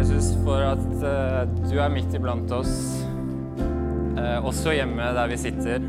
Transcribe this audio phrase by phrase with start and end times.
[0.00, 2.72] Jesus, for at eh, du er midt iblant oss,
[4.16, 5.84] eh, også hjemme der vi sitter.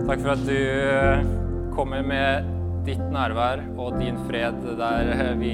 [0.00, 1.28] Takk for at du eh,
[1.76, 2.48] kommer med
[2.86, 5.52] ditt nærvær og din fred der vi,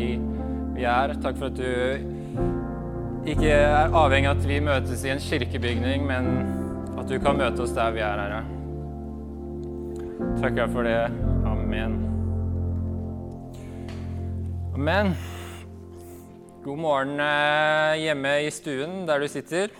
[0.72, 1.12] vi er.
[1.20, 6.30] Takk for at du ikke er avhengig av at vi møtes i en kirkebygning, men
[6.96, 8.40] at du kan møte oss der vi er, Herre.
[10.40, 10.96] Takker for det.
[11.44, 12.00] Amen.
[14.72, 15.14] Amen.
[16.62, 19.72] God morgen eh, hjemme i stuen der du sitter.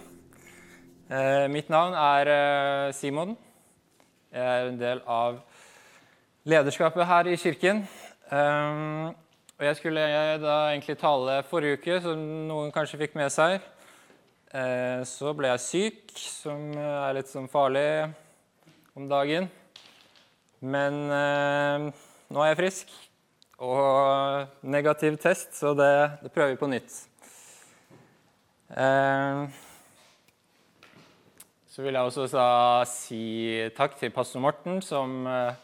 [1.07, 3.37] Eh, mitt navn er eh, Simon.
[4.35, 5.37] Jeg er en del av
[6.43, 7.85] lederskapet her i kirken.
[8.33, 10.09] Og jeg skulle
[10.43, 13.61] da egentlig tale forrige uke, som noen kanskje fikk med seg.
[15.07, 18.09] Så ble jeg syk, som er litt sånn farlig
[18.99, 19.47] om dagen.
[20.59, 22.97] Men nå er jeg frisk
[23.63, 26.95] og negativ test, så det, det prøver vi på nytt.
[28.75, 29.43] Eh,
[31.71, 32.27] så vil jeg også
[32.91, 33.23] si
[33.77, 35.55] takk til pastor Morten, som eh,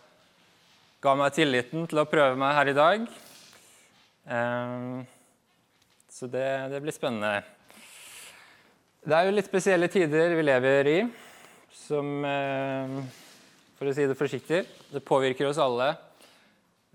[1.02, 3.06] ga meg tilliten til å prøve meg her i dag.
[4.30, 4.88] Eh,
[6.18, 7.42] så det, det blir spennende.
[9.08, 10.98] Det er jo litt spesielle tider vi lever i,
[11.74, 12.18] som
[13.78, 14.58] For å si det forsiktig,
[14.90, 15.92] det påvirker oss alle.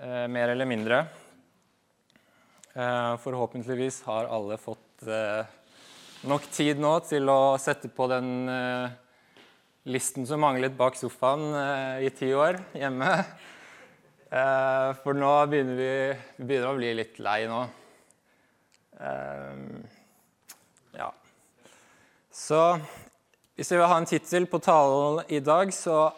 [0.04, 1.06] Eh, mer eller mindre.
[2.74, 5.46] Eh, forhåpentligvis har alle fått eh,
[6.28, 8.98] nok tid nå til å sette på den eh,
[9.88, 13.14] listen som manglet bak sofaen eh, i ti år hjemme.
[14.34, 15.88] Eh, for nå begynner vi,
[16.36, 17.62] vi begynner å bli litt lei nå.
[20.98, 21.10] ja.
[22.34, 22.60] Så
[23.56, 26.10] hvis jeg vil ha en tittel på talen i dag, så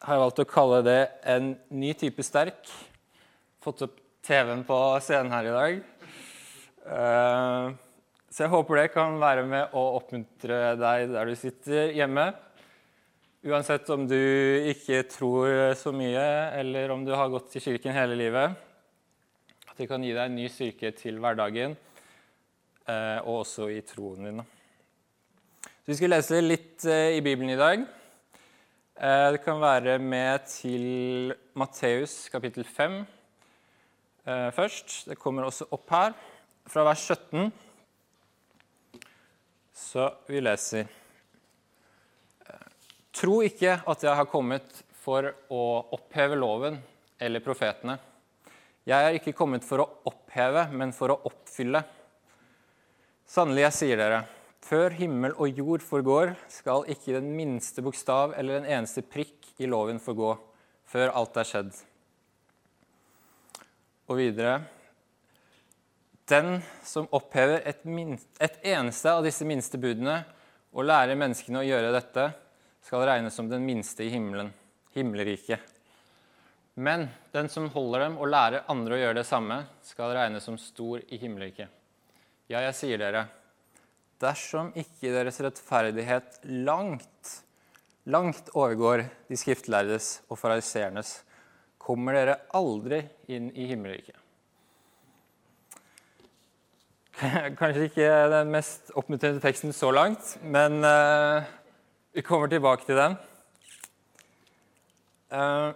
[0.00, 2.70] har jeg valgt å kalle det en ny type sterk.
[3.60, 5.80] Fått opp TV-en på scenen her i dag.
[6.90, 7.66] Eh,
[8.30, 12.30] så jeg håper det kan være med å oppmuntre deg der du sitter hjemme.
[13.44, 14.16] Uansett om du
[14.70, 16.24] ikke tror så mye,
[16.60, 18.56] eller om du har gått til kirken hele livet.
[19.68, 21.76] At det kan gi deg en ny styrke til hverdagen,
[22.88, 24.44] eh, og også i troen din.
[25.64, 27.88] Så vi skal lese litt eh, i Bibelen i dag.
[28.94, 33.00] Det kan være med til Matteus kapittel 5
[34.54, 35.08] først.
[35.08, 36.12] Det kommer også opp her,
[36.68, 37.52] fra vers 17.
[39.72, 40.90] Så vi leser.
[43.12, 45.62] Tro ikke at jeg har kommet for å
[45.96, 46.76] oppheve loven
[47.20, 47.96] eller profetene.
[48.86, 51.82] Jeg er ikke kommet for å oppheve, men for å oppfylle.
[53.28, 54.22] Sannelig, jeg sier dere,
[54.64, 59.68] før himmel og jord forgår, skal ikke den minste bokstav eller en eneste prikk i
[59.70, 60.34] loven forgå,
[60.90, 61.72] før alt er skjedd.
[64.10, 64.60] Og videre
[66.30, 70.20] Den som opphever et, minst, et eneste av disse minste budene
[70.70, 72.28] og lærer menneskene å gjøre dette,
[72.86, 74.52] skal regnes som den minste i himmelen,
[74.94, 75.58] himmelriket.
[76.78, 80.58] Men den som holder dem og lærer andre å gjøre det samme, skal regnes som
[80.58, 81.66] stor i himmelriket.
[82.46, 83.26] Ja, jeg sier dere,
[84.20, 87.36] dersom ikke deres rettferdighet langt,
[88.04, 91.20] langt overgår de skriftlærdes og fariseernes,
[91.80, 94.16] kommer dere aldri inn i himmelriket.
[97.60, 101.44] Kanskje ikke den mest oppmuntrende teksten så langt, men uh,
[102.16, 103.16] vi kommer tilbake til den.
[105.30, 105.72] Uh,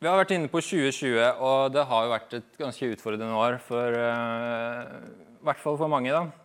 [0.00, 3.58] vi har vært inne på 2020, og det har jo vært et ganske utfordrende år
[3.66, 4.96] for uh,
[5.40, 6.14] i hvert fall for mange.
[6.14, 6.39] da.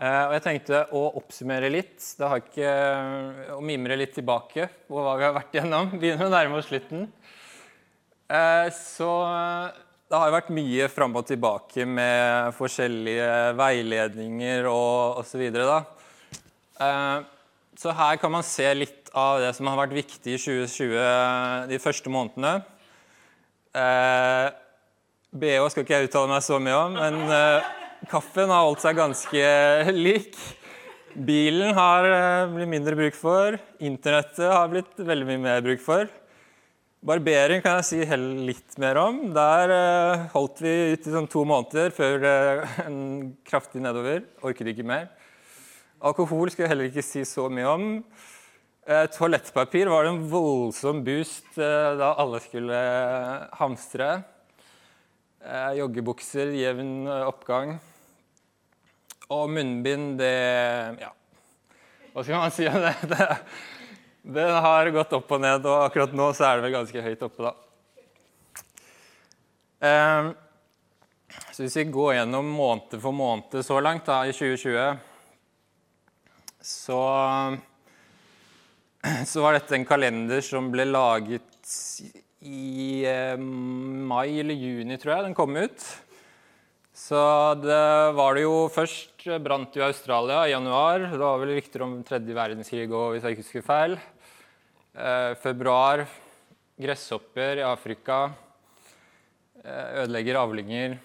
[0.00, 1.98] Og jeg tenkte å oppsummere litt.
[2.16, 2.70] Det har ikke
[3.52, 5.90] å mimre litt tilbake på hva vi har vært igjennom.
[6.00, 7.02] Begynner å nærme oss slutten.
[8.72, 9.08] Så
[10.08, 13.26] det har vært mye fram og tilbake med forskjellige
[13.58, 15.44] veiledninger og osv.
[17.80, 21.80] Så her kan man se litt av det som har vært viktig i 2020 de
[21.82, 22.54] første månedene.
[25.30, 29.44] BH skal ikke jeg uttale meg så mye om, men Kaffen har holdt seg ganske
[29.92, 30.38] lik.
[31.12, 32.06] Bilen har
[32.48, 33.58] blitt mindre bruk for.
[33.82, 36.08] Internettet har blitt veldig mye mer bruk for.
[37.04, 37.98] Barbering kan jeg si
[38.46, 39.20] litt mer om.
[39.36, 39.74] Der
[40.32, 42.24] holdt vi ut i sånn to måneder før
[42.86, 42.98] en
[43.44, 44.24] kraftig nedover.
[44.44, 45.10] Orket ikke mer.
[46.00, 47.86] Alkohol skal jeg heller ikke si så mye om.
[48.88, 52.80] Toalettpapir var det en voldsom boost da alle skulle
[53.60, 54.22] hamstre.
[55.76, 57.78] Joggebukser, jevn oppgang.
[59.30, 60.34] Og munnbind, det
[61.00, 61.12] Ja,
[62.10, 62.94] hva skal man si om det?
[63.12, 63.28] det?
[64.20, 67.22] Den har gått opp og ned, og akkurat nå så er det vel ganske høyt
[67.24, 67.54] oppe, da.
[69.80, 70.34] Så
[71.54, 74.98] Så hvis vi går gjennom måned for måned så langt da, i 2020,
[76.60, 77.00] så,
[79.30, 81.70] så var dette en kalender som ble laget
[82.40, 85.86] i eh, mai eller juni, tror jeg den kom ut.
[87.00, 87.20] Så
[87.56, 91.06] det var det jo først brant jo Australia i januar.
[91.08, 93.96] Det var vel rykter om tredje verdenskrig òg, hvis jeg ikke husker feil.
[94.92, 96.04] Eh, februar
[96.76, 98.20] gresshopper i Afrika.
[99.64, 100.98] Eh, ødelegger avlinger.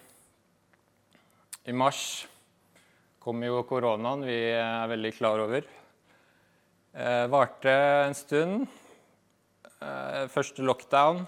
[1.64, 2.04] I mars
[3.24, 5.64] kom jo koronaen, vi er veldig klar over.
[6.92, 8.68] Eh, varte en stund.
[9.80, 11.24] Eh, første lockdown.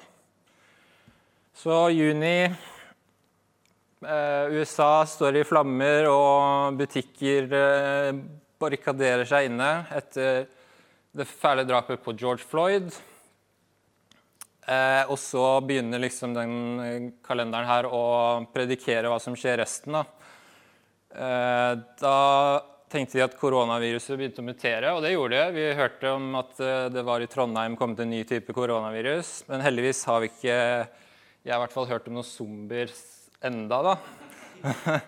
[1.55, 2.76] Så juni eh,
[4.01, 8.19] USA står i flammer, og butikker eh,
[8.61, 10.45] barrikaderer seg inne etter
[11.17, 12.91] det fæle drapet på George Floyd.
[14.67, 18.03] Eh, og så begynner liksom den kalenderen her å
[18.53, 19.95] predikere hva som skjer resten.
[19.95, 20.03] da.
[21.17, 22.17] Eh, da
[22.91, 25.55] tenkte de at koronaviruset begynte å mutere, og det gjorde det.
[25.55, 29.47] Vi hørte om at eh, det var i Trondheim kommet en ny type koronavirus.
[29.49, 30.57] Men heldigvis har vi ikke
[31.47, 32.91] Jeg har i hvert fall hørt om noen zombier
[33.45, 33.97] enda, da.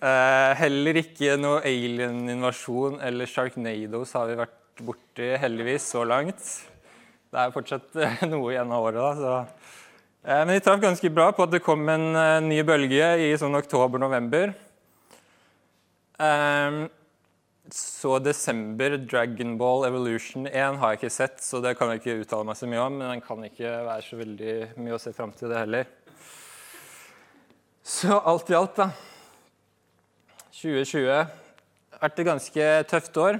[0.00, 6.40] Eh, heller ikke noe alien-invasjon eller sharknados har vi vært borti, heldigvis, så langt.
[7.28, 7.98] Det er fortsatt
[8.30, 9.10] noe igjen av året, da.
[9.18, 9.82] Så.
[10.24, 12.08] Men vi traff ganske bra på at det kom en
[12.46, 14.54] ny bølge i sånn oktober-november.
[17.76, 22.18] Så desember Dragon Ball Evolution 1 har jeg ikke sett, så det kan jeg ikke
[22.24, 22.96] uttale meg så mye om.
[22.98, 25.92] Men den kan ikke være så veldig mye å se fram til, det heller.
[27.82, 28.90] Så alt i alt, da
[30.60, 33.38] 2020 har vært et ganske tøft år.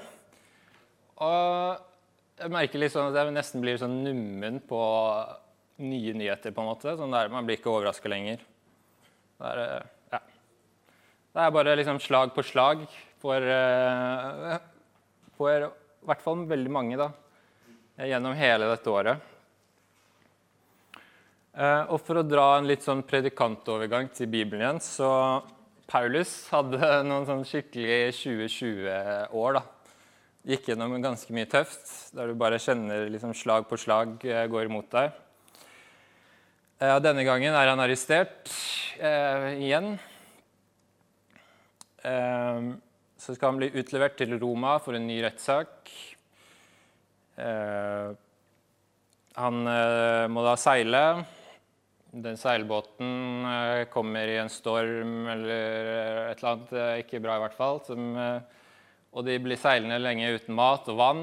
[1.20, 4.80] Og jeg merker sånn at jeg nesten blir sånn nummen på
[5.84, 6.94] nye nyheter, på en måte.
[6.96, 8.40] Sånn der, Man blir ikke overraska lenger.
[9.40, 12.86] Det er, det er bare liksom slag på slag
[13.20, 14.56] for, uh,
[15.36, 17.10] for i hvert fall veldig mange da,
[18.00, 19.28] gjennom hele dette året.
[21.56, 25.10] Uh, og for å dra en litt sånn predikantovergang til Bibelen igjen, så
[25.90, 29.58] Paulus hadde noen sånn skikkelig 2020-år.
[29.58, 29.64] da.
[30.50, 34.70] Gikk gjennom ganske mye tøft, der du bare kjenner liksom slag på slag uh, går
[34.70, 35.18] imot deg.
[36.80, 38.48] Denne gangen er han arrestert
[38.96, 39.98] igjen
[42.02, 42.60] Eh,
[43.20, 45.90] så skal han bli utlevert til Roma for en ny rettssak.
[47.40, 48.08] Eh,
[49.40, 51.02] han eh, må da seile.
[52.10, 57.44] Den seilbåten eh, kommer i en storm eller et eller annet eh, ikke bra, i
[57.44, 57.78] hvert fall.
[57.86, 58.16] Som,
[59.10, 61.22] og de blir seilende lenge uten mat og vann.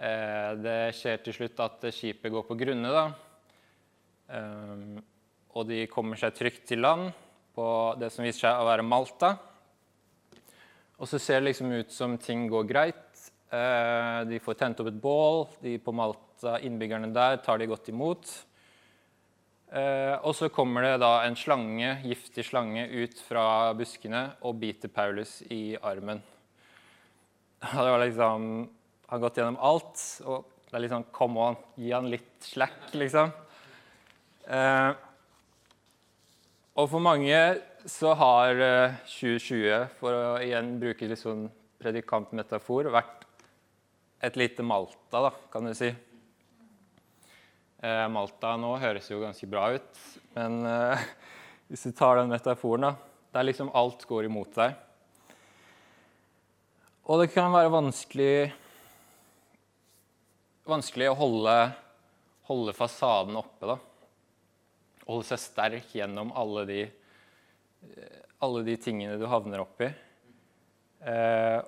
[0.00, 2.88] Det skjer til slutt at skipet går på grunne.
[2.88, 3.02] da.
[5.52, 7.10] Og de kommer seg trygt til land
[7.52, 7.66] på
[8.00, 9.34] det som viser seg å være Malta.
[11.00, 13.24] Og så ser det liksom ut som ting går greit.
[13.50, 15.46] Eh, de får tent opp et bål.
[15.64, 18.28] De på Malta, innbyggerne der, tar de godt imot.
[19.70, 24.90] Eh, og så kommer det da en slange, giftig slange ut fra buskene og biter
[24.90, 26.22] Paulus i armen.
[27.60, 28.48] Det var liksom
[29.10, 32.92] Han har gått gjennom alt, og det er liksom Come on, gi han litt slack,
[32.94, 33.30] liksom.
[34.46, 34.90] Eh,
[36.78, 37.40] og for mange
[37.90, 38.54] så har
[39.06, 41.48] 2020, eh, for å igjen bruke litt sånn
[41.82, 43.26] predikantmetafor, vært
[44.22, 45.90] et lite Malta, da, kan du si.
[47.80, 50.00] Eh, Malta nå høres jo ganske bra ut,
[50.36, 51.04] men uh,
[51.72, 52.94] hvis du tar den metaforen, da
[53.32, 54.74] Der liksom alt går imot deg.
[57.06, 58.50] Og det kan være vanskelig
[60.66, 61.54] vanskelig å holde,
[62.46, 63.78] holde fasaden oppe, da
[65.10, 66.80] holde seg sterk gjennom alle de,
[68.44, 69.88] alle de tingene du havner oppi.
[71.00, 71.58] Uh,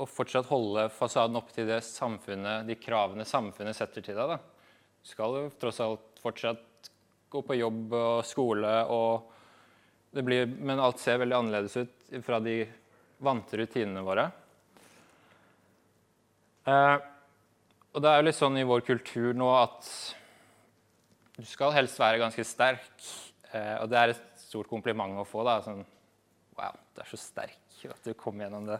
[0.00, 4.36] og fortsatt holde fasaden opp til det samfunnet, de kravene samfunnet setter til deg.
[4.36, 4.59] Da.
[5.06, 6.90] Skal jo tross alt fortsatt
[7.30, 9.30] gå på jobb og skole, og
[10.10, 12.64] det blir, men alt ser veldig annerledes ut fra de
[13.22, 14.26] vante rutinene våre.
[16.66, 16.96] Eh,
[17.90, 19.86] og det er jo litt sånn i vår kultur nå at
[21.40, 22.90] du skal helst være ganske sterk.
[23.50, 25.44] Eh, og det er et stort kompliment å få.
[25.46, 25.84] da, sånn,
[26.58, 28.76] Wow, du er så sterk at du kom gjennom det.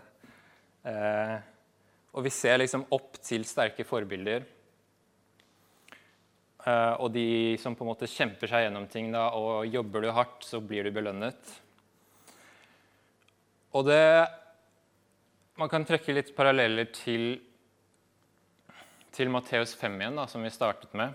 [0.91, 1.37] Eh,
[2.12, 4.45] og vi ser liksom opp til sterke forbilder.
[6.67, 10.11] Eh, og de som på en måte kjemper seg gjennom ting, da, og jobber du
[10.17, 11.57] hardt, så blir du belønnet.
[13.76, 14.05] Og det
[15.61, 17.35] Man kan trekke litt paralleller til,
[19.12, 21.12] til Matteus 5 igjen, da, som vi startet med.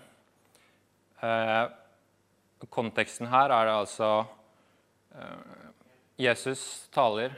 [1.26, 1.64] Eh,
[2.70, 4.12] konteksten her er det altså
[5.20, 5.38] Eh,
[6.16, 7.32] Jesus taler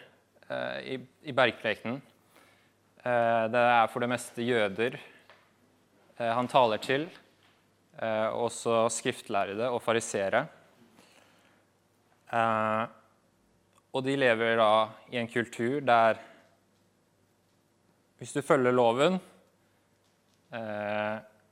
[0.49, 2.01] eh, i, i bergprekenen.
[3.03, 4.99] Eh, det er for det meste jøder
[6.17, 7.03] han taler til,
[7.97, 10.43] også skriftlærde og fariseere.
[13.93, 14.71] Og de lever da
[15.09, 16.19] i en kultur der
[18.19, 19.17] hvis du følger loven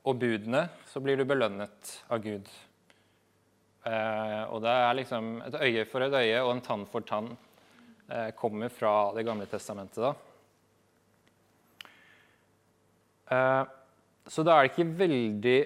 [0.06, 2.46] og budene, så blir du belønnet av Gud.
[3.86, 7.28] Eh, og det er liksom et øye for et øye og en tann for tann
[8.10, 10.02] eh, kommer fra Det gamle testamentet.
[10.02, 10.14] da.
[13.30, 13.64] Eh,
[14.26, 15.58] så da er det ikke veldig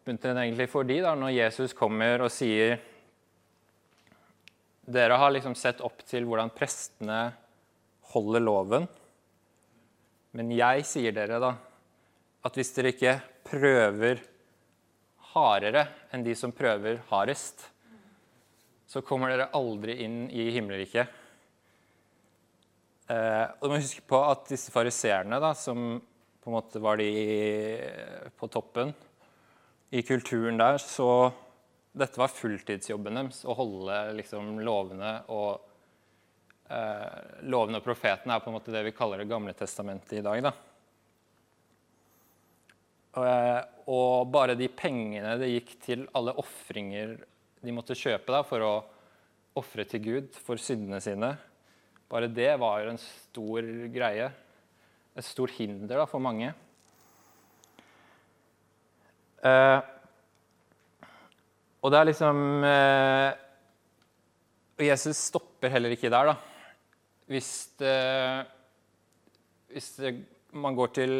[0.00, 2.80] oppmuntrende egentlig for de da, når Jesus kommer og sier
[4.90, 7.28] Dere har liksom sett opp til hvordan prestene
[8.10, 8.88] holder loven.
[10.34, 11.50] Men jeg sier dere da
[12.42, 13.12] at hvis dere ikke
[13.46, 14.22] prøver
[15.34, 17.62] hardere enn de som prøver hardest,
[18.90, 21.12] så kommer dere aldri inn i himmelriket.
[23.06, 26.00] Eh, og Du må huske på at disse fariseerne, som
[26.40, 27.12] på en måte var de
[28.34, 28.90] på toppen
[29.90, 31.32] i kulturen der, så
[31.92, 35.66] dette var fulltidsjobben deres, å holde liksom, lovene og
[36.70, 40.22] eh, Lovene og profetene er på en måte det vi kaller Det gamle testamentet i
[40.22, 40.44] dag.
[40.46, 40.52] da.
[43.18, 47.16] Eh, og bare de pengene det gikk til alle ofringer
[47.60, 48.74] de måtte kjøpe da, for å
[49.58, 51.34] ofre til Gud for syndene sine,
[52.10, 54.30] bare det var jo en stor greie.
[55.18, 56.54] Et stort hinder da, for mange.
[59.40, 59.80] Eh,
[61.80, 63.30] og det er liksom eh,
[64.76, 66.34] Og Jesus stopper heller ikke der, da.
[67.30, 67.94] Hvis, det,
[69.70, 70.12] hvis det,
[70.52, 71.14] man går til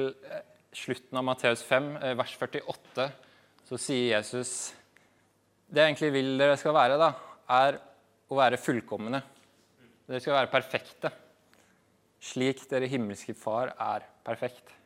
[0.74, 3.06] slutten av Matteus 5, eh, vers 48,
[3.70, 4.74] så sier Jesus
[5.70, 7.12] Det jeg egentlig vil dere skal være, da,
[7.50, 7.78] er
[8.30, 9.22] å være fullkomne.
[10.10, 11.12] Dere skal være perfekte,
[12.20, 14.74] slik dere himmelske Far er perfekt.
[14.74, 14.78] Eh,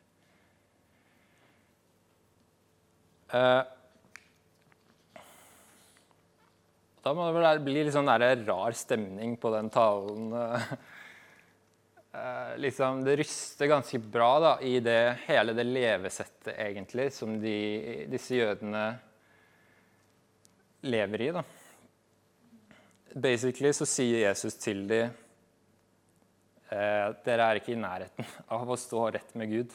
[7.04, 10.30] da må det bli litt sånn rar stemning på den talen.
[12.14, 18.06] eh, liksom, Det ryster ganske bra da, i det, hele det levesettet egentlig som de,
[18.08, 18.86] disse jødene
[20.86, 21.30] lever i.
[21.34, 21.44] da.
[23.14, 25.20] Basically så sier Jesus til dem
[26.74, 29.74] at dere er ikke i nærheten av å stå rett med Gud.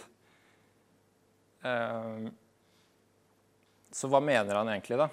[1.63, 2.25] Eh,
[3.99, 5.09] så hva mener han egentlig, da?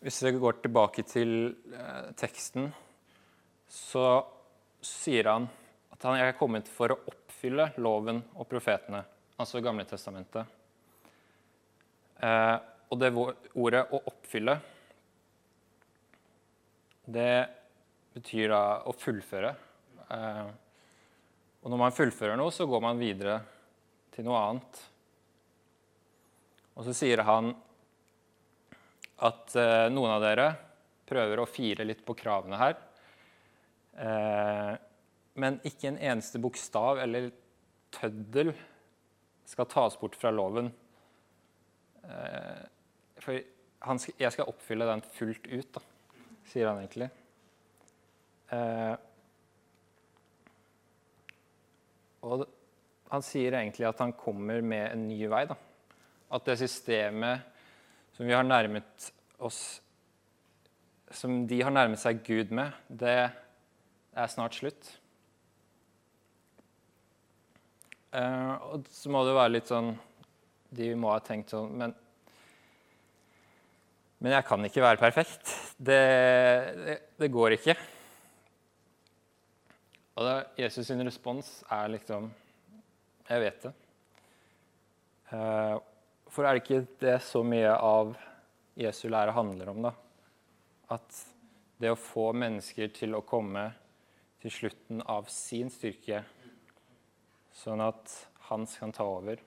[0.00, 1.32] Hvis vi går tilbake til
[1.76, 2.70] eh, teksten,
[3.68, 4.04] så
[4.80, 5.48] sier han
[5.92, 9.02] at han er kommet for å oppfylle loven og profetene,
[9.36, 10.48] altså Gamle testamentet.
[12.24, 12.56] Eh,
[12.88, 14.56] og det ordet 'å oppfylle'
[17.06, 17.46] det
[18.16, 19.54] betyr da å fullføre.
[20.10, 20.46] Eh,
[21.60, 23.40] og når man fullfører noe, så går man videre
[24.14, 24.86] til noe annet.
[26.76, 27.54] Og så sier han
[29.24, 30.50] at eh, noen av dere
[31.08, 32.76] prøver å fire litt på kravene her.
[33.96, 34.72] Eh,
[35.40, 37.30] men ikke en eneste bokstav eller
[37.96, 38.52] tøddel
[39.48, 40.68] skal tas bort fra loven.
[42.04, 42.64] Eh,
[43.24, 45.82] for jeg skal oppfylle den fullt ut, da,
[46.50, 47.08] sier han egentlig.
[48.52, 48.94] Eh,
[52.26, 52.44] og
[53.10, 55.44] han sier egentlig at han kommer med en ny vei.
[55.48, 55.56] Da.
[56.30, 57.44] At det systemet
[58.16, 59.82] som vi har nærmet oss
[61.14, 63.28] Som de har nærmet seg Gud med, det
[64.16, 64.88] er snart slutt.
[68.10, 69.92] Uh, og så må det være litt sånn
[70.74, 71.92] De må ha tenkt sånn Men,
[74.24, 75.50] men jeg kan ikke være perfekt.
[75.76, 76.00] Det,
[76.80, 77.74] det, det går ikke.
[80.16, 82.30] Og da, Jesus' sin respons er liksom
[83.28, 83.74] Jeg vet det.
[85.28, 85.76] Uh,
[86.36, 88.12] for er det ikke det så mye av
[88.76, 89.92] Jesu lære handler om, da?
[90.92, 91.20] At
[91.80, 93.70] det å få mennesker til å komme
[94.42, 96.20] til slutten av sin styrke
[97.56, 98.12] sånn at
[98.50, 99.40] Hans kan ta over.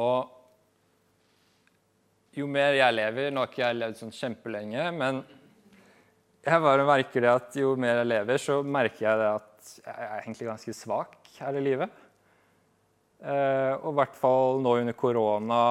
[0.00, 0.32] Og
[2.34, 5.20] jo mer jeg lever Nå har ikke jeg levd sånn kjempelenge, men
[6.40, 10.06] jeg bare merker det at jo mer jeg lever, så merker jeg det at jeg
[10.08, 11.98] er egentlig ganske svak her i livet.
[13.20, 15.64] Eh, og i hvert fall nå under korona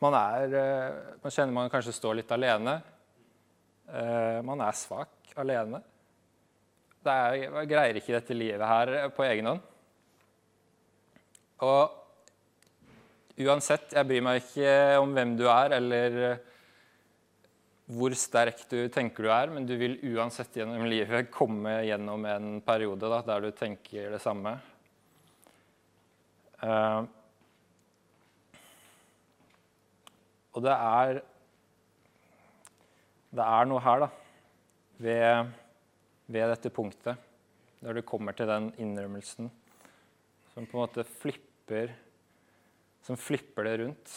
[0.00, 2.78] Man er eh, Man kjenner man kanskje står litt alene.
[3.84, 5.82] Eh, man er svak alene.
[7.04, 9.60] Er, jeg greier ikke dette livet her på egen hånd.
[11.68, 16.20] Og uansett, jeg bryr meg ikke om hvem du er, eller
[17.92, 22.54] hvor sterk du tenker du er, men du vil uansett gjennom livet komme gjennom en
[22.64, 24.56] periode da, der du tenker det samme.
[26.64, 27.04] Uh,
[30.54, 31.20] og det er
[33.34, 34.08] Det er noe her, da,
[35.02, 35.48] ved,
[36.30, 37.18] ved dette punktet,
[37.82, 39.50] der du kommer til den innrømmelsen
[40.54, 41.90] som på en måte flipper
[43.04, 44.12] Som flipper det rundt.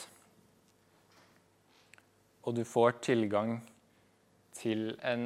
[2.48, 3.58] Og du får tilgang
[4.56, 5.26] til en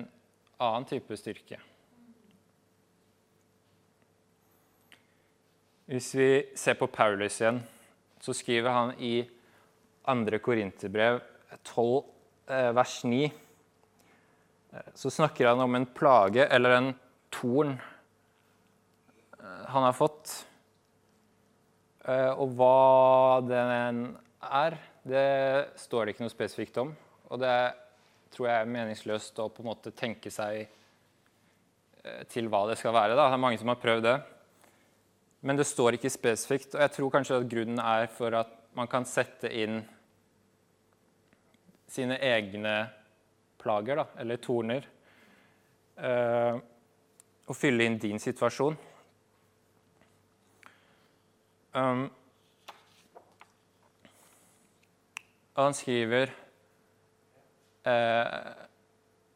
[0.58, 1.60] annen type styrke.
[5.92, 7.58] Hvis vi ser på Paulus igjen,
[8.24, 9.26] så skriver han i
[10.08, 10.38] 2.
[10.40, 11.18] Korinterbrev
[11.68, 12.06] 12,
[12.48, 16.90] eh, vers 9 eh, Så snakker han om en plage eller en
[17.28, 17.76] torn
[19.36, 20.38] eh, han har fått.
[22.08, 25.28] Og hva den er, det
[25.78, 26.96] står det ikke noe spesifikt om.
[27.28, 27.56] Og det
[28.32, 30.72] tror jeg er meningsløst å på en måte tenke seg
[32.32, 33.14] til hva det skal være.
[33.14, 33.28] Da.
[33.28, 34.22] Det er mange som har prøvd det.
[35.42, 36.76] Men det står ikke spesifikt.
[36.76, 39.82] Og jeg tror kanskje at grunnen er for at man kan sette inn
[41.92, 42.76] sine egne
[43.62, 44.86] plager, da, eller torner,
[45.98, 46.56] eh,
[47.52, 48.78] og fylle inn din situasjon.
[51.72, 52.06] Um,
[55.56, 56.32] og han skriver
[57.88, 58.40] eh,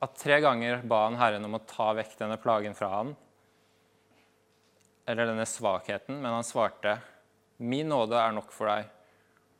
[0.03, 3.13] at tre ganger ba han Herren om å ta vekk denne plagen fra han,
[5.05, 6.99] eller denne svakheten, men han svarte,
[7.57, 8.89] 'Min nåde er nok for deg,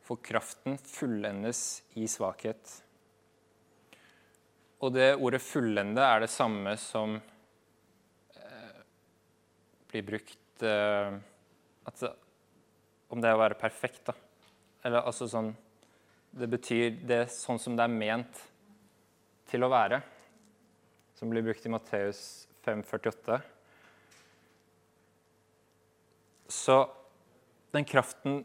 [0.02, 2.82] for kraften fullendes i svakhet.'
[4.80, 7.16] Og det ordet 'fullende' er det samme som
[8.36, 8.82] eh,
[9.88, 11.16] blir brukt eh,
[11.86, 12.02] at,
[13.08, 14.14] om det å være perfekt, da.
[14.84, 15.54] Eller altså sånn
[16.36, 18.40] Det betyr det sånn som det er ment
[19.48, 20.02] til å være,
[21.16, 23.55] som blir brukt i Matteus 5,48.
[26.48, 26.84] Så
[27.74, 28.44] den kraften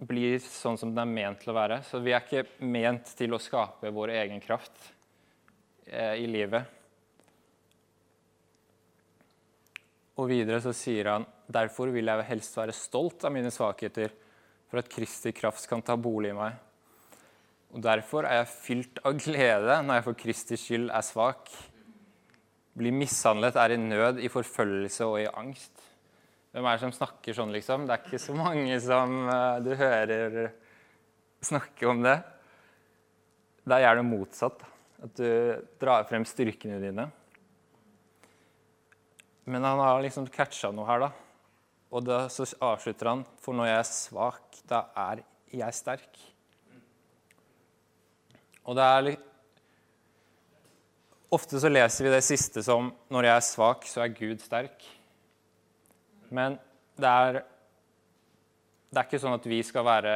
[0.00, 1.80] blir sånn som den er ment til å være.
[1.84, 4.92] Så vi er ikke ment til å skape vår egen kraft
[5.86, 6.78] eh, i livet.
[10.20, 14.12] Og videre så sier han derfor vil jeg helst være stolt av mine svakheter,
[14.70, 16.58] for at Kristi kraft kan ta bolig i meg.
[17.74, 21.50] Og Derfor er jeg fylt av glede når jeg for Kristi skyld er svak.
[22.78, 25.89] Blir mishandlet, er i nød, i forfølgelse og i angst.
[26.50, 27.86] Hvem er det som snakker sånn, liksom?
[27.86, 30.50] Det er ikke så mange som uh, du hører
[31.46, 32.16] snakke om det.
[33.62, 34.64] Det er gjerne motsatt.
[35.00, 35.30] At du
[35.80, 37.06] drar frem styrkene dine.
[39.46, 41.12] Men han har liksom catcha noe her, da.
[41.90, 46.20] Og da så avslutter han For når jeg er svak, da er jeg sterk.
[48.66, 49.26] Og det er litt
[51.30, 54.82] Ofte så leser vi det siste som 'når jeg er svak, så er Gud sterk'.
[56.34, 56.58] Men
[57.00, 57.40] det er,
[58.90, 60.14] det er ikke sånn at vi skal være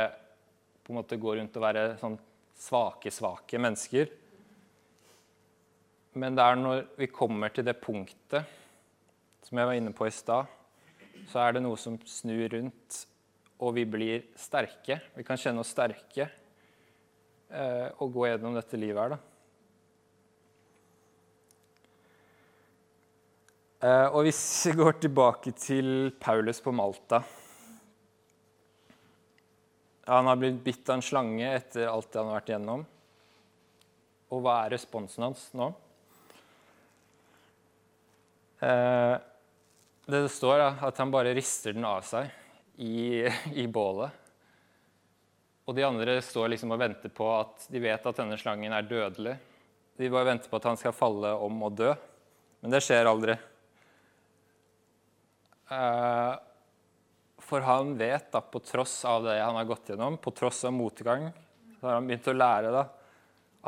[0.85, 2.19] på en måte gå rundt og være sånn
[2.61, 4.11] svake, svake mennesker.
[6.21, 8.47] Men det er når vi kommer til det punktet
[9.45, 10.49] som jeg var inne på i stad,
[11.31, 13.01] så er det noe som snur rundt,
[13.65, 15.01] og vi blir sterke.
[15.15, 16.27] Vi kan kjenne oss sterke
[17.51, 19.34] eh, og gå gjennom dette livet her, da.
[23.85, 27.19] Og hvis vi går tilbake til Paulus på Malta
[30.09, 32.83] Han har blitt bitt av en slange etter alt det han har vært igjennom.
[34.33, 35.71] Og hva er responsen hans nå?
[38.61, 39.21] Det
[40.05, 42.29] det står er at han bare rister den av seg
[42.77, 43.25] i,
[43.63, 44.13] i bålet.
[45.65, 48.85] Og de andre står liksom og venter på at de vet at denne slangen er
[48.85, 49.39] dødelig.
[49.97, 51.95] De bare venter på at han skal falle om og dø.
[52.61, 53.39] Men det skjer aldri.
[55.75, 56.35] Eh,
[57.45, 60.73] for han vet, da, på tross av det han har gått gjennom, på tross av
[60.73, 61.29] motgang,
[61.79, 62.85] så har han begynt å lære da,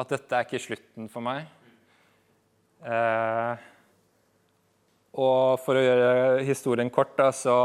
[0.00, 1.48] at dette er ikke slutten for meg.
[2.86, 3.66] Eh,
[5.16, 7.56] og for å gjøre historien kort, da, så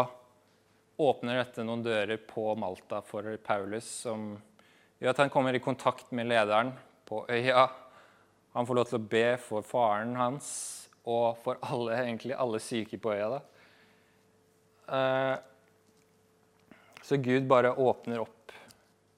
[1.01, 4.33] åpner dette noen dører på Malta for Paulus, som
[5.01, 6.73] gjør at han kommer i kontakt med lederen
[7.07, 7.69] på øya.
[8.55, 10.51] Han får lov til å be for faren hans
[11.07, 13.31] og for alle, egentlig alle syke på øya.
[13.37, 13.41] da.
[14.91, 15.35] Eh,
[17.01, 18.55] så Gud bare åpner opp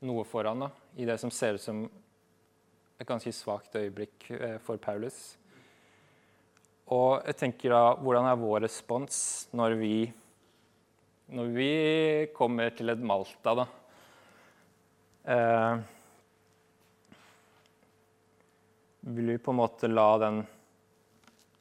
[0.03, 1.83] noe for ham da, i det som ser ut som
[2.99, 5.38] et ganske svakt øyeblikk eh, for Paulus.
[6.93, 9.15] Og jeg tenker da, Hvordan er vår respons
[9.55, 9.95] når vi
[11.33, 11.71] når vi
[12.36, 13.63] kommer til et Malta, da,
[15.23, 15.77] Eh,
[18.99, 20.41] vil vi på en måte la den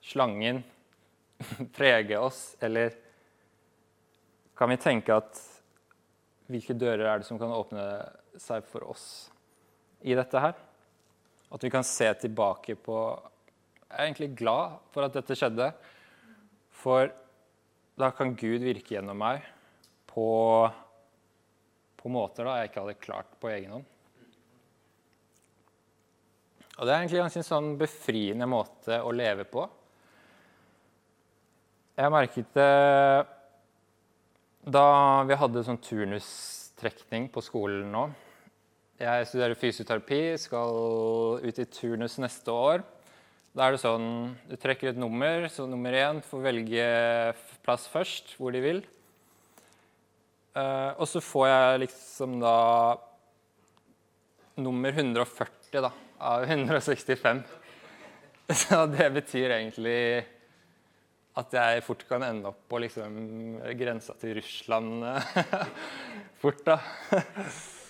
[0.01, 0.63] slangen
[1.77, 2.91] prege oss, eller
[4.59, 5.41] kan vi tenke at
[6.53, 7.87] hvilke dører er det som kan åpne
[8.41, 9.07] seg for oss
[10.05, 10.55] i dette her?
[11.53, 12.97] At vi kan se tilbake på
[13.93, 15.67] Jeg er egentlig glad for at dette skjedde.
[16.73, 17.11] For
[18.01, 19.45] da kan Gud virke gjennom meg
[20.09, 20.25] på,
[22.01, 23.91] på måter da jeg ikke hadde klart på egen hånd.
[26.79, 29.67] Og det er egentlig en sånn befriende måte å leve på.
[32.01, 32.71] Jeg merket det
[34.63, 38.07] da vi hadde sånn turnustrekning på skolen nå.
[39.03, 42.85] Jeg studerer fysioterapi, skal ut i turnus neste år.
[43.53, 46.85] Da er det sånn du trekker et nummer, så nummer én får velge
[47.67, 48.85] plass først, hvor de vil.
[50.53, 52.57] Uh, og så får jeg liksom da
[54.61, 57.43] nummer 140 da, av 165.
[58.63, 60.27] Så det betyr egentlig
[61.41, 63.15] at jeg fort kan ende opp på liksom
[63.79, 65.07] grensa til Russland
[66.43, 66.77] fort, da.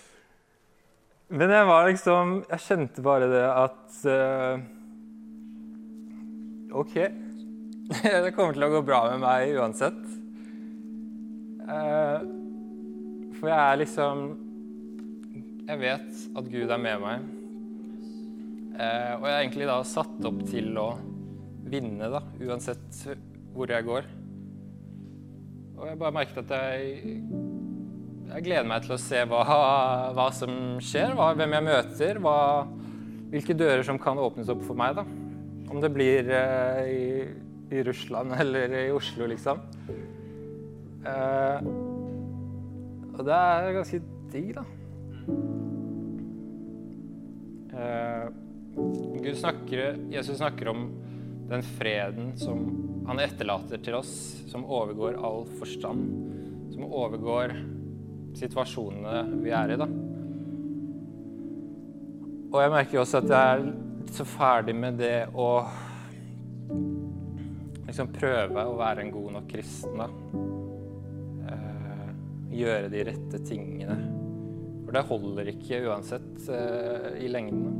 [1.33, 4.61] Men jeg var liksom Jeg kjente bare det at uh,
[6.73, 6.95] OK.
[8.25, 10.01] det kommer til å gå bra med meg uansett.
[11.69, 12.21] Uh,
[13.37, 14.23] for jeg er liksom
[15.69, 17.27] Jeg vet at Gud er med meg.
[18.73, 20.89] Uh, og jeg er egentlig da satt opp til å
[21.73, 23.05] vinne, da, uansett
[23.53, 24.07] hvor jeg går.
[25.79, 27.17] Og jeg bare merket at jeg,
[28.29, 29.43] jeg gleder meg til å se hva,
[30.15, 32.37] hva som skjer, hva, hvem jeg møter, hva,
[33.33, 35.01] hvilke dører som kan åpnes opp for meg.
[35.01, 35.07] da.
[35.73, 37.05] Om det blir eh, i,
[37.73, 39.65] i, Russland eller i Oslo, liksom.
[41.03, 41.69] Eh,
[43.13, 44.67] og det er ganske digg, da.
[47.73, 48.27] Eh,
[49.23, 50.87] Gud snakker, Jesus snakker om
[51.53, 52.65] den freden som
[53.07, 54.13] han etterlater til oss,
[54.49, 56.09] som overgår all forstand.
[56.73, 57.55] Som overgår
[58.39, 59.89] situasjonene vi er i, da.
[62.53, 63.67] Og jeg merker også at jeg er
[64.13, 65.49] så ferdig med det å
[67.87, 70.09] liksom prøve å være en god nok kristen, da.
[71.53, 72.11] Eh,
[72.63, 73.99] gjøre de rette tingene.
[74.83, 77.73] For det holder ikke uansett eh, i lengden.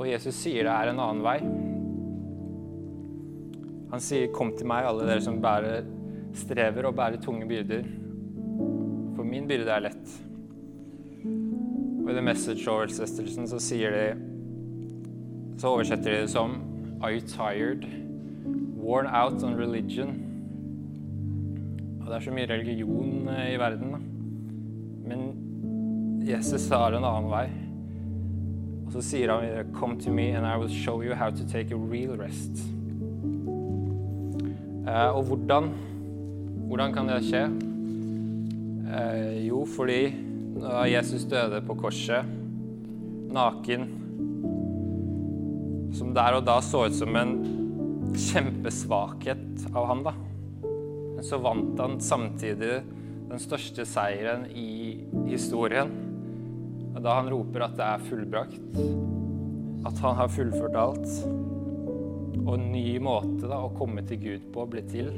[0.00, 1.38] Og Jesus sier det er en annen vei.
[3.90, 5.84] Han sier, 'Kom til meg, alle dere som bærer,
[6.34, 7.86] strever og bærer tunge byrder.'
[9.16, 10.22] For min byrde er lett.
[12.04, 14.04] Og i The Message-oversettelsen så sier de
[15.58, 16.62] Så oversetter de det som
[17.02, 17.84] Are you tired?
[18.76, 20.26] Worn out on religion?
[22.00, 23.98] Og det er så mye religion eh, i verden, da.
[25.08, 25.20] Men
[26.28, 27.46] Jesus har en annen vei.
[28.86, 31.44] Og så sier han videre Come to me and I will show you how to
[31.48, 32.79] take a real rest.
[34.86, 35.68] Eh, og hvordan?
[36.70, 37.42] Hvordan kan det skje?
[38.90, 40.02] Eh, jo, fordi
[40.60, 42.26] da Jesus døde på korset,
[43.30, 43.84] naken,
[45.94, 47.34] som der og da så ut som en
[48.16, 50.14] kjempesvakhet av ham, da.
[50.64, 52.80] Men så vant han samtidig
[53.30, 55.92] den største seieren i historien.
[57.00, 58.80] Da han roper at det er fullbrakt,
[59.86, 61.49] at han har fullført alt
[62.50, 65.10] og en ny måte da, å komme til Gud på bli til.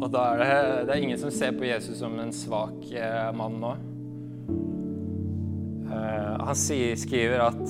[0.00, 0.50] Og da er det,
[0.86, 3.72] det er ingen som ser på Jesus som en svak eh, mann nå.
[5.90, 7.64] Eh, han sier, skriver at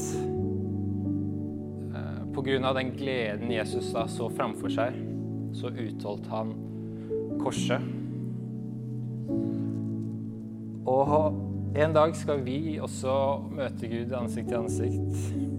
[1.96, 5.00] eh, på grunn av den gleden Jesus da så framfor seg,
[5.56, 6.52] så utholdt han
[7.40, 7.80] korset.
[10.90, 13.14] Og en dag skal vi også
[13.56, 15.49] møte Gud ansikt til ansikt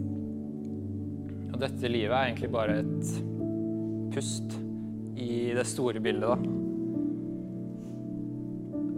[1.60, 3.12] dette livet er egentlig bare et
[4.12, 4.56] pust
[5.22, 6.58] i det store bildet, da.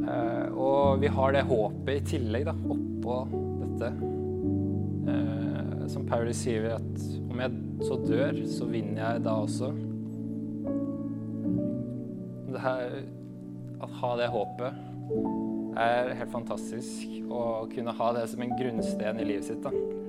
[0.04, 3.18] Eh, og vi har det håpet i tillegg, da, oppå
[3.62, 3.92] dette.
[5.13, 7.52] Eh, som Pauli sier, at om jeg
[7.84, 9.72] så dør, så vinner jeg da også.
[12.54, 13.00] Det her,
[13.82, 14.84] å ha det håpet
[15.84, 17.10] er helt fantastisk.
[17.34, 19.63] Å kunne ha det som en grunnsten i livet sitt.
[19.66, 20.03] da.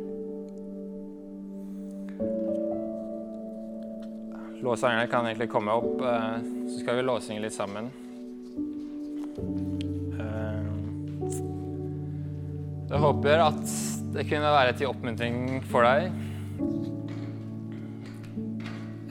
[4.65, 6.37] Låsangerne kan egentlig komme opp, eh,
[6.69, 7.91] så skal vi låsynge litt sammen.
[10.17, 10.63] Eh,
[12.89, 13.75] jeg håper at
[14.15, 15.37] det kunne være til oppmuntring
[15.69, 16.09] for deg.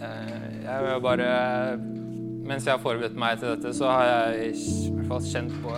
[0.02, 1.30] Eh, jeg vil bare
[2.44, 5.78] mens jeg har forberedt meg til dette, så har jeg i hvert fall kjent på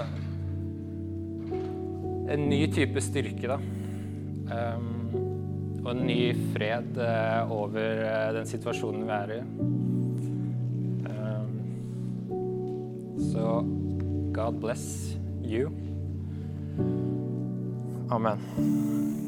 [2.32, 3.60] en ny type styrke, da.
[5.86, 6.98] Og en ny fred
[7.54, 8.02] over
[8.40, 9.65] den situasjonen vi er i.
[14.36, 15.72] God bless you.
[18.12, 19.25] Amen.